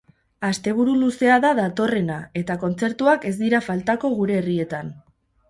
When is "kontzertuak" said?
2.65-3.29